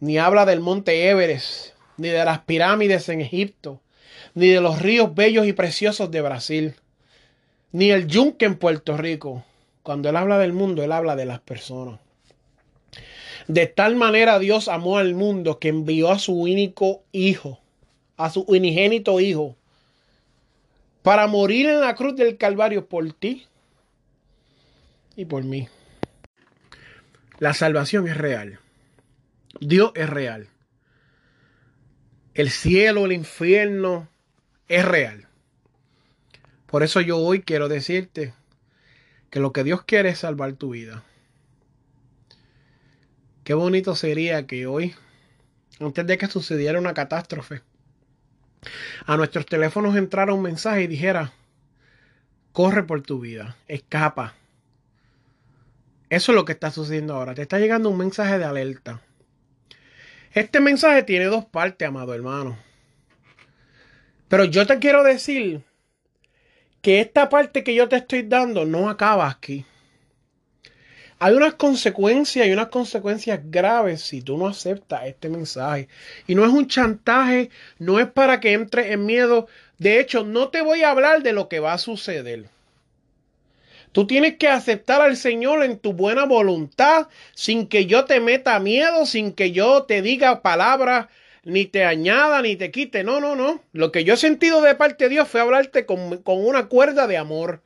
ni 0.00 0.16
habla 0.16 0.46
del 0.46 0.60
monte 0.60 1.10
Everest, 1.10 1.74
ni 1.98 2.08
de 2.08 2.24
las 2.24 2.40
pirámides 2.40 3.10
en 3.10 3.20
Egipto, 3.20 3.80
ni 4.34 4.48
de 4.48 4.62
los 4.62 4.80
ríos 4.80 5.14
bellos 5.14 5.46
y 5.46 5.52
preciosos 5.52 6.10
de 6.10 6.22
Brasil, 6.22 6.74
ni 7.70 7.90
el 7.90 8.06
yunque 8.06 8.46
en 8.46 8.56
Puerto 8.56 8.96
Rico. 8.96 9.44
Cuando 9.82 10.08
él 10.08 10.16
habla 10.16 10.38
del 10.38 10.54
mundo, 10.54 10.82
él 10.82 10.92
habla 10.92 11.14
de 11.14 11.26
las 11.26 11.40
personas. 11.40 12.00
De 13.46 13.66
tal 13.66 13.96
manera 13.96 14.38
Dios 14.38 14.68
amó 14.68 14.96
al 14.96 15.14
mundo 15.14 15.58
que 15.58 15.68
envió 15.68 16.10
a 16.10 16.18
su 16.18 16.32
único 16.32 17.02
hijo, 17.12 17.58
a 18.16 18.30
su 18.30 18.42
unigénito 18.42 19.20
hijo, 19.20 19.54
para 21.02 21.26
morir 21.26 21.66
en 21.66 21.80
la 21.80 21.94
cruz 21.94 22.16
del 22.16 22.38
Calvario 22.38 22.86
por 22.86 23.12
ti 23.12 23.46
y 25.16 25.24
por 25.24 25.44
mí. 25.44 25.68
La 27.38 27.54
salvación 27.54 28.08
es 28.08 28.16
real. 28.16 28.60
Dios 29.60 29.92
es 29.94 30.08
real. 30.08 30.48
El 32.34 32.50
cielo, 32.50 33.04
el 33.04 33.12
infierno 33.12 34.08
es 34.68 34.84
real. 34.84 35.26
Por 36.66 36.82
eso 36.82 37.00
yo 37.00 37.18
hoy 37.18 37.42
quiero 37.42 37.68
decirte 37.68 38.32
que 39.28 39.40
lo 39.40 39.52
que 39.52 39.64
Dios 39.64 39.82
quiere 39.82 40.10
es 40.10 40.20
salvar 40.20 40.54
tu 40.54 40.70
vida. 40.70 41.02
Qué 43.44 43.54
bonito 43.54 43.96
sería 43.96 44.46
que 44.46 44.66
hoy, 44.66 44.94
antes 45.80 46.06
de 46.06 46.16
que 46.16 46.28
sucediera 46.28 46.78
una 46.78 46.94
catástrofe, 46.94 47.62
a 49.04 49.16
nuestros 49.16 49.46
teléfonos 49.46 49.96
entrara 49.96 50.32
un 50.32 50.42
mensaje 50.42 50.82
y 50.84 50.86
dijera, 50.86 51.32
corre 52.52 52.84
por 52.84 53.02
tu 53.02 53.20
vida, 53.20 53.56
escapa, 53.66 54.34
eso 56.12 56.32
es 56.32 56.36
lo 56.36 56.44
que 56.44 56.52
está 56.52 56.70
sucediendo 56.70 57.14
ahora. 57.14 57.34
Te 57.34 57.40
está 57.40 57.58
llegando 57.58 57.88
un 57.88 57.96
mensaje 57.96 58.36
de 58.36 58.44
alerta. 58.44 59.00
Este 60.34 60.60
mensaje 60.60 61.04
tiene 61.04 61.24
dos 61.24 61.46
partes, 61.46 61.88
amado 61.88 62.12
hermano. 62.12 62.58
Pero 64.28 64.44
yo 64.44 64.66
te 64.66 64.78
quiero 64.78 65.04
decir 65.04 65.62
que 66.82 67.00
esta 67.00 67.30
parte 67.30 67.64
que 67.64 67.74
yo 67.74 67.88
te 67.88 67.96
estoy 67.96 68.24
dando 68.24 68.66
no 68.66 68.90
acaba 68.90 69.26
aquí. 69.26 69.64
Hay 71.18 71.32
unas 71.32 71.54
consecuencias 71.54 72.46
y 72.46 72.52
unas 72.52 72.68
consecuencias 72.68 73.40
graves 73.44 74.02
si 74.02 74.20
tú 74.20 74.36
no 74.36 74.48
aceptas 74.48 75.06
este 75.06 75.30
mensaje. 75.30 75.88
Y 76.26 76.34
no 76.34 76.44
es 76.44 76.52
un 76.52 76.68
chantaje, 76.68 77.48
no 77.78 77.98
es 77.98 78.06
para 78.06 78.38
que 78.38 78.52
entres 78.52 78.90
en 78.90 79.06
miedo. 79.06 79.48
De 79.78 79.98
hecho, 79.98 80.24
no 80.24 80.50
te 80.50 80.60
voy 80.60 80.82
a 80.82 80.90
hablar 80.90 81.22
de 81.22 81.32
lo 81.32 81.48
que 81.48 81.60
va 81.60 81.72
a 81.72 81.78
suceder. 81.78 82.50
Tú 83.92 84.06
tienes 84.06 84.36
que 84.36 84.48
aceptar 84.48 85.00
al 85.02 85.16
Señor 85.16 85.62
en 85.62 85.78
tu 85.78 85.92
buena 85.92 86.24
voluntad, 86.24 87.08
sin 87.34 87.66
que 87.66 87.86
yo 87.86 88.06
te 88.06 88.20
meta 88.20 88.58
miedo, 88.58 89.06
sin 89.06 89.32
que 89.32 89.52
yo 89.52 89.84
te 89.84 90.02
diga 90.02 90.42
palabras 90.42 91.08
ni 91.44 91.66
te 91.66 91.84
añada, 91.84 92.40
ni 92.42 92.56
te 92.56 92.70
quite. 92.70 93.04
No, 93.04 93.20
no, 93.20 93.36
no. 93.36 93.62
Lo 93.72 93.92
que 93.92 94.04
yo 94.04 94.14
he 94.14 94.16
sentido 94.16 94.62
de 94.62 94.74
parte 94.74 95.04
de 95.04 95.10
Dios 95.10 95.28
fue 95.28 95.40
hablarte 95.40 95.86
con, 95.86 96.18
con 96.22 96.44
una 96.44 96.68
cuerda 96.68 97.06
de 97.06 97.16
amor. 97.16 97.62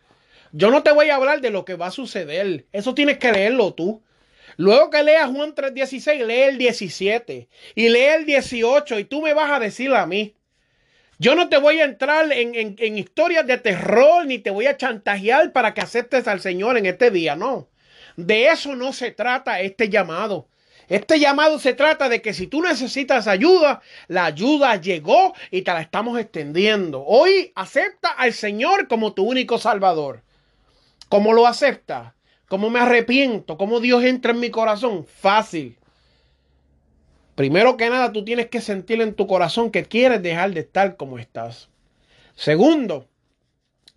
Yo 0.53 0.71
no 0.71 0.83
te 0.83 0.93
voy 0.93 1.11
a 1.11 1.17
hablar 1.17 1.41
de 1.41 1.51
lo 1.51 1.65
que 1.65 1.75
va 1.75 1.89
a 1.89 1.91
suceder. 1.91 2.67
Eso 2.73 2.95
tienes 2.95 3.19
que 3.19 3.33
leerlo 3.33 3.75
tú. 3.75 4.03
Luego 4.57 4.91
que 4.91 5.03
leas 5.03 5.31
Juan 5.31 5.55
3:16, 5.55 6.25
lee 6.25 6.43
el 6.43 6.59
17 6.59 7.49
y 7.75 7.89
lee 7.89 8.01
el 8.01 8.25
18 8.25 8.99
y 8.99 9.05
tú 9.05 9.21
me 9.21 9.35
vas 9.35 9.51
a 9.51 9.61
decir 9.61 9.93
a 9.93 10.07
mí. 10.07 10.36
Yo 11.19 11.35
no 11.35 11.49
te 11.49 11.57
voy 11.57 11.81
a 11.81 11.85
entrar 11.85 12.31
en, 12.31 12.77
en, 12.79 12.99
historias 12.99 13.47
de 13.47 13.57
terror 13.57 14.27
ni 14.27 14.39
te 14.39 14.51
voy 14.51 14.67
a 14.67 14.77
chantajear 14.77 15.53
para 15.53 15.73
que 15.73 15.81
aceptes 15.81 16.29
al 16.29 16.41
Señor 16.41 16.77
en 16.77 16.85
este 16.85 17.11
día, 17.11 17.37
no. 17.37 17.69
De 18.17 18.49
eso 18.49 18.77
no 18.77 18.93
se 18.93 19.13
trata 19.13 19.61
este 19.61 19.89
llamado. 19.89 20.49
Este 20.89 21.19
llamado 21.19 21.59
se 21.59 21.73
trata 21.73 22.09
de 22.09 22.23
que 22.23 22.35
si 22.35 22.47
tú 22.47 22.63
necesitas 22.63 23.27
ayuda, 23.27 23.81
la 24.09 24.27
ayuda 24.27 24.77
llegó 24.77 25.33
y 25.51 25.63
te 25.63 25.73
la 25.73 25.81
estamos 25.81 26.19
extendiendo. 26.19 27.03
Hoy 27.05 27.51
acepta 27.55 28.11
al 28.11 28.33
Señor 28.33 28.87
como 28.87 29.13
tu 29.15 29.25
único 29.25 29.59
Salvador. 29.59 30.23
¿Cómo 31.09 31.33
lo 31.33 31.47
acepta? 31.47 32.15
¿Cómo 32.47 32.71
me 32.71 32.79
arrepiento? 32.79 33.57
¿Cómo 33.57 33.81
Dios 33.81 34.05
entra 34.05 34.33
en 34.33 34.41
mi 34.41 34.51
corazón? 34.51 35.05
Fácil. 35.07 35.77
Primero 37.37 37.77
que 37.77 37.91
nada, 37.91 38.13
tú 38.13 38.25
tienes 38.25 38.47
que 38.47 38.63
sentir 38.63 39.03
en 39.03 39.15
tu 39.15 39.27
corazón 39.27 39.71
que 39.71 39.85
quieres 39.85 40.23
dejar 40.23 40.53
de 40.53 40.61
estar 40.61 40.97
como 40.97 41.19
estás. 41.19 41.69
Segundo, 42.35 43.07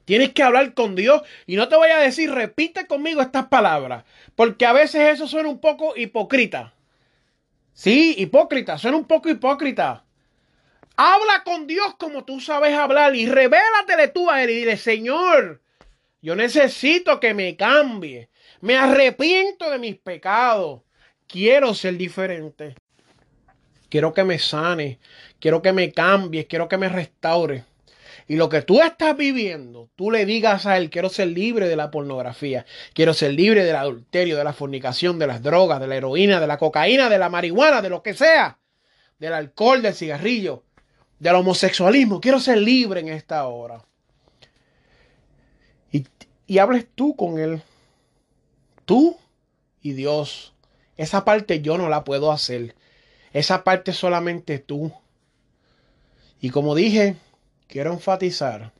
tienes 0.03 0.34
que 0.34 0.43
hablar 0.43 0.74
con 0.74 0.93
Dios 0.93 1.22
y 1.48 1.55
no 1.55 1.69
te 1.69 1.77
voy 1.77 1.89
a 1.89 2.00
decir, 2.00 2.29
repite 2.31 2.86
conmigo 2.86 3.22
estas 3.22 3.48
palabras, 3.48 4.03
porque 4.36 4.65
a 4.65 4.74
veces 4.74 5.13
eso 5.13 5.25
suena 5.25 5.48
un 5.48 5.60
poco 5.60 5.96
hipócrita. 5.96 6.74
Sí, 7.74 8.13
hipócrita, 8.17 8.77
suena 8.77 8.98
un 8.98 9.05
poco 9.05 9.29
hipócrita. 9.29 10.03
Habla 10.98 11.43
con 11.46 11.65
Dios 11.65 11.96
como 11.98 12.25
tú 12.25 12.41
sabes 12.41 12.74
hablar 12.74 13.15
y 13.15 13.25
revélatele 13.25 14.10
tú 14.10 14.29
a 14.29 14.43
Él 14.43 14.50
y 14.50 14.55
dile, 14.55 14.75
Señor, 14.75 15.62
yo 16.22 16.36
necesito 16.36 17.22
que 17.22 17.34
me 17.34 17.55
cambie. 17.55 18.27
Me 18.60 18.75
arrepiento 18.75 19.69
de 19.69 19.79
mis 19.79 19.96
pecados. 19.96 20.81
Quiero 21.25 21.74
ser 21.74 21.96
diferente. 21.96 22.75
Quiero 23.89 24.13
que 24.13 24.24
me 24.24 24.39
sane. 24.39 25.00
Quiero 25.39 25.62
que 25.62 25.74
me 25.74 25.91
cambie. 25.91 26.48
Quiero 26.48 26.67
que 26.67 26.77
me 26.77 26.89
restaure. 26.89 27.65
Y 28.27 28.36
lo 28.36 28.48
que 28.48 28.62
tú 28.62 28.79
estás 28.81 29.17
viviendo, 29.17 29.89
tú 29.96 30.12
le 30.12 30.24
digas 30.24 30.67
a 30.67 30.77
él, 30.77 30.91
quiero 30.91 31.10
ser 31.10 31.29
libre 31.29 31.67
de 31.67 31.75
la 31.75 31.89
pornografía, 31.89 32.63
quiero 32.93 33.15
ser 33.15 33.34
libre 33.34 33.65
del 33.65 33.75
adulterio, 33.75 34.38
de 34.38 34.43
la 34.43 34.53
fornicación, 34.53 35.17
de 35.17 35.25
las 35.25 35.41
drogas, 35.41 35.79
de 35.79 35.88
la 35.88 35.96
heroína, 35.96 36.39
de 36.39 36.46
la 36.46 36.60
cocaína, 36.60 37.10
de 37.10 37.17
la 37.17 37.29
marihuana, 37.29 37.81
de 37.81 37.89
lo 37.89 38.03
que 38.03 38.13
sea, 38.13 38.60
del 39.17 39.34
alcohol, 39.34 39.81
del 39.81 39.96
cigarrillo, 39.96 40.63
del 41.17 41.36
homosexualismo, 41.36 42.22
quiero 42.22 42.39
ser 42.39 42.60
libre 42.60 43.00
en 43.00 43.10
esta 43.10 43.48
hora. 43.48 43.84
Y, 45.91 46.05
y 46.46 46.60
hables 46.60 46.86
tú 46.93 47.15
con 47.15 47.39
él, 47.39 47.63
tú 48.86 49.17
y 49.81 49.93
Dios. 49.93 50.53
Esa 50.98 51.25
parte 51.25 51.62
yo 51.62 51.77
no 51.77 51.89
la 51.89 52.03
puedo 52.03 52.31
hacer. 52.31 52.75
Esa 53.33 53.63
parte 53.63 53.93
solamente 53.93 54.59
tú. 54.59 54.91
Y 56.41 56.50
como 56.50 56.75
dije, 56.75 57.15
quiero 57.67 57.93
enfatizar 57.93 58.71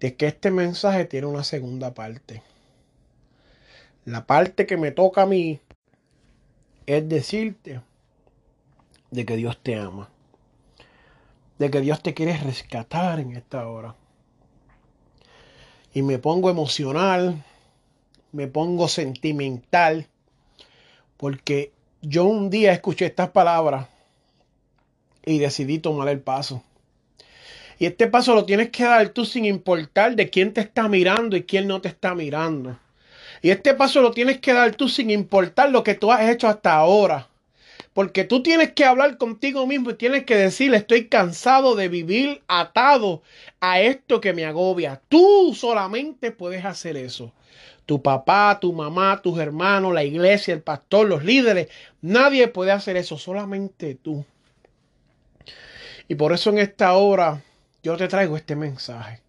de 0.00 0.16
que 0.16 0.26
este 0.26 0.50
mensaje 0.50 1.04
tiene 1.04 1.26
una 1.26 1.44
segunda 1.44 1.94
parte. 1.94 2.42
La 4.04 4.26
parte 4.26 4.66
que 4.66 4.76
me 4.76 4.90
toca 4.90 5.22
a 5.22 5.26
mí 5.26 5.60
es 6.86 7.08
decirte 7.08 7.80
de 9.12 9.24
que 9.24 9.36
Dios 9.36 9.62
te 9.62 9.76
ama. 9.76 10.10
De 11.58 11.70
que 11.70 11.80
Dios 11.80 12.02
te 12.02 12.14
quiere 12.14 12.36
rescatar 12.38 13.20
en 13.20 13.36
esta 13.36 13.68
hora. 13.68 13.94
Y 15.94 16.02
me 16.02 16.18
pongo 16.18 16.50
emocional, 16.50 17.44
me 18.32 18.48
pongo 18.48 18.88
sentimental, 18.88 20.08
porque 21.16 21.72
yo 22.02 22.24
un 22.24 22.50
día 22.50 22.72
escuché 22.72 23.06
estas 23.06 23.30
palabras 23.30 23.86
y 25.24 25.38
decidí 25.38 25.78
tomar 25.78 26.08
el 26.08 26.18
paso. 26.18 26.64
Y 27.78 27.86
este 27.86 28.08
paso 28.08 28.34
lo 28.34 28.44
tienes 28.44 28.70
que 28.70 28.82
dar 28.82 29.08
tú 29.10 29.24
sin 29.24 29.44
importar 29.44 30.16
de 30.16 30.28
quién 30.28 30.52
te 30.52 30.60
está 30.60 30.88
mirando 30.88 31.36
y 31.36 31.44
quién 31.44 31.68
no 31.68 31.80
te 31.80 31.88
está 31.88 32.14
mirando. 32.14 32.76
Y 33.40 33.50
este 33.50 33.74
paso 33.74 34.02
lo 34.02 34.10
tienes 34.10 34.40
que 34.40 34.52
dar 34.52 34.74
tú 34.74 34.88
sin 34.88 35.10
importar 35.10 35.70
lo 35.70 35.84
que 35.84 35.94
tú 35.94 36.10
has 36.12 36.28
hecho 36.28 36.48
hasta 36.48 36.74
ahora. 36.74 37.28
Porque 37.92 38.24
tú 38.24 38.42
tienes 38.42 38.72
que 38.72 38.84
hablar 38.84 39.16
contigo 39.16 39.66
mismo 39.66 39.90
y 39.90 39.94
tienes 39.94 40.24
que 40.24 40.36
decir, 40.36 40.74
estoy 40.74 41.06
cansado 41.06 41.76
de 41.76 41.88
vivir 41.88 42.42
atado 42.48 43.22
a 43.60 43.80
esto 43.80 44.20
que 44.20 44.32
me 44.32 44.44
agobia. 44.44 45.00
Tú 45.08 45.54
solamente 45.54 46.32
puedes 46.32 46.64
hacer 46.64 46.96
eso 46.96 47.32
tu 47.86 48.02
papá, 48.02 48.58
tu 48.60 48.72
mamá, 48.72 49.20
tus 49.22 49.38
hermanos, 49.38 49.92
la 49.92 50.04
iglesia, 50.04 50.54
el 50.54 50.62
pastor, 50.62 51.08
los 51.08 51.24
líderes. 51.24 51.68
Nadie 52.00 52.48
puede 52.48 52.72
hacer 52.72 52.96
eso, 52.96 53.18
solamente 53.18 53.94
tú. 53.94 54.24
Y 56.08 56.14
por 56.14 56.32
eso 56.32 56.50
en 56.50 56.58
esta 56.58 56.92
hora 56.94 57.42
yo 57.82 57.96
te 57.96 58.08
traigo 58.08 58.36
este 58.36 58.56
mensaje. 58.56 59.20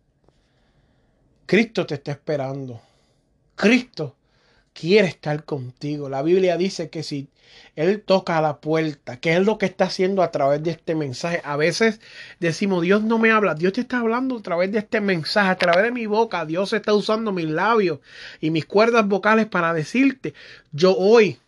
Cristo 1.46 1.86
te 1.86 1.96
está 1.96 2.12
esperando. 2.12 2.82
Cristo 3.56 4.16
quiere 4.74 5.08
estar 5.08 5.46
contigo. 5.46 6.10
La 6.10 6.22
Biblia 6.22 6.58
dice 6.58 6.90
que 6.90 7.04
si 7.04 7.30
Él 7.76 8.02
toca 8.02 8.38
a 8.38 8.42
la 8.42 8.60
puerta, 8.60 9.18
que 9.18 9.36
es 9.36 9.46
lo 9.46 9.58
que 9.58 9.66
está 9.66 9.86
haciendo 9.86 10.24
a 10.24 10.32
través 10.32 10.62
de 10.64 10.72
este 10.72 10.96
mensaje. 10.96 11.42
A 11.44 11.56
veces 11.56 12.02
decimos, 12.40 12.82
Dios 12.82 13.04
no 13.04 13.20
me 13.20 13.32
habla, 13.32 13.56
Dios 13.56 13.74
te 13.74 13.82
está 13.82 14.00
hablando 14.00 14.38
a 14.38 14.42
través 14.42 14.72
de 14.72 14.80
este 14.80 15.00
mensaje, 15.00 15.50
a 15.50 15.58
través 15.58 15.84
de 15.84 15.92
mi 15.92 16.06
boca. 16.06 16.46
Dios 16.46 16.74
está 16.74 16.94
usando 16.94 17.32
mis 17.32 17.50
labios 17.50 18.00
y 18.42 18.50
mis 18.50 18.66
cuerdas 18.66 19.08
vocales 19.08 19.46
para 19.46 19.74
decirte, 19.74 20.34
yo 20.72 20.96
hoy 20.98 21.40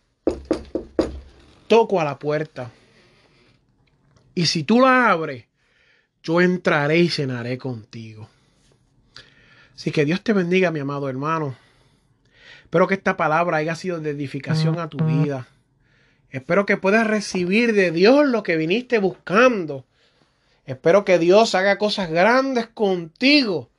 toco 1.66 2.00
a 2.00 2.04
la 2.04 2.18
puerta. 2.18 2.70
Y 4.34 4.46
si 4.46 4.64
tú 4.64 4.80
la 4.80 5.10
abres, 5.10 5.46
yo 6.22 6.40
entraré 6.40 6.98
y 6.98 7.08
cenaré 7.08 7.58
contigo. 7.58 8.28
Así 9.74 9.90
que 9.90 10.04
Dios 10.04 10.22
te 10.22 10.32
bendiga, 10.32 10.70
mi 10.70 10.80
amado 10.80 11.08
hermano. 11.08 11.65
Espero 12.66 12.88
que 12.88 12.94
esta 12.94 13.16
palabra 13.16 13.58
haya 13.58 13.76
sido 13.76 14.00
de 14.00 14.10
edificación 14.10 14.80
a 14.80 14.88
tu 14.88 14.98
vida. 14.98 15.46
Espero 16.30 16.66
que 16.66 16.76
puedas 16.76 17.06
recibir 17.06 17.72
de 17.74 17.92
Dios 17.92 18.26
lo 18.26 18.42
que 18.42 18.56
viniste 18.56 18.98
buscando. 18.98 19.84
Espero 20.64 21.04
que 21.04 21.20
Dios 21.20 21.54
haga 21.54 21.78
cosas 21.78 22.10
grandes 22.10 22.66
contigo 22.66 23.70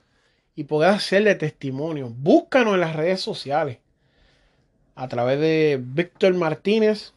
y 0.55 0.63
puedas 0.63 0.95
hacerle 0.95 1.35
testimonio. 1.35 2.13
Búscanos 2.15 2.75
en 2.75 2.79
las 2.79 2.95
redes 2.95 3.19
sociales 3.19 3.79
a 4.95 5.09
través 5.09 5.41
de 5.41 5.81
Víctor 5.83 6.35
Martínez 6.35 7.11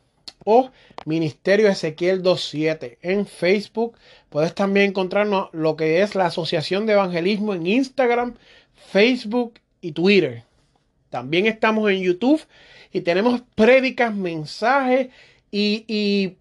o 0.45 0.73
Ministerio 1.07 1.69
Ezequiel 1.69 2.19
27 2.19 2.99
en 3.01 3.27
Facebook. 3.27 3.97
Puedes 4.29 4.57
también 4.57 4.89
encontrarnos 4.89 5.51
lo 5.53 5.77
que 5.77 6.03
es 6.03 6.17
la 6.17 6.27
Asociación 6.27 6.87
de 6.87 6.95
Evangelismo 6.95 7.55
en 7.55 7.69
Instagram, 7.69 8.35
Facebook 8.75 9.61
y 9.81 9.93
Twitter. 9.93 10.50
También 11.11 11.47
estamos 11.47 11.91
en 11.91 12.03
YouTube 12.03 12.41
y 12.93 13.03
tenemos 13.03 13.43
prédicas, 13.55 14.15
mensajes 14.15 15.09
y, 15.51 16.37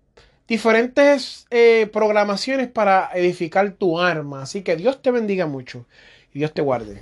diferentes 0.48 1.46
eh, 1.52 1.88
programaciones 1.94 2.70
para 2.70 3.12
edificar 3.14 3.72
tu 3.74 4.00
arma. 4.00 4.42
Así 4.42 4.64
que 4.64 4.76
Dios 4.76 5.00
te 5.02 5.12
bendiga 5.12 5.46
mucho 5.46 5.86
y 6.34 6.40
Dios 6.40 6.54
te 6.54 6.62
guarde. 6.64 7.02